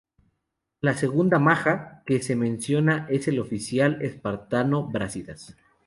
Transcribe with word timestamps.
La 0.79 0.95
segunda 0.95 1.37
"maja" 1.37 2.01
que 2.07 2.23
se 2.23 2.35
menciona 2.35 3.05
es 3.07 3.27
el 3.27 3.39
oficial 3.39 4.01
espartano 4.01 4.81
Brásidas. 4.87 5.55